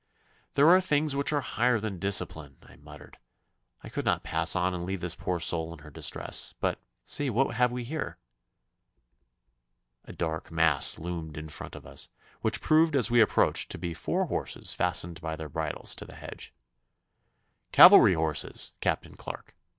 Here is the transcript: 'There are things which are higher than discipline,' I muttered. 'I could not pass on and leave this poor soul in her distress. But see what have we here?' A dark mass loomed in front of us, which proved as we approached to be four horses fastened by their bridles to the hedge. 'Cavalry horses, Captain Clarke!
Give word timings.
'There 0.55 0.67
are 0.67 0.81
things 0.81 1.15
which 1.15 1.31
are 1.31 1.41
higher 1.41 1.77
than 1.79 1.99
discipline,' 1.99 2.57
I 2.63 2.75
muttered. 2.75 3.19
'I 3.83 3.89
could 3.89 4.03
not 4.03 4.23
pass 4.23 4.55
on 4.55 4.73
and 4.73 4.83
leave 4.83 4.99
this 4.99 5.13
poor 5.15 5.39
soul 5.39 5.71
in 5.73 5.79
her 5.85 5.91
distress. 5.91 6.55
But 6.59 6.81
see 7.03 7.29
what 7.29 7.55
have 7.57 7.71
we 7.71 7.83
here?' 7.83 8.17
A 10.05 10.11
dark 10.13 10.49
mass 10.49 10.97
loomed 10.97 11.37
in 11.37 11.49
front 11.49 11.75
of 11.75 11.85
us, 11.85 12.09
which 12.41 12.61
proved 12.61 12.95
as 12.95 13.11
we 13.11 13.21
approached 13.21 13.69
to 13.69 13.77
be 13.77 13.93
four 13.93 14.25
horses 14.25 14.73
fastened 14.73 15.21
by 15.21 15.35
their 15.35 15.49
bridles 15.49 15.93
to 15.97 16.05
the 16.05 16.15
hedge. 16.15 16.51
'Cavalry 17.71 18.13
horses, 18.15 18.71
Captain 18.81 19.13
Clarke! 19.15 19.53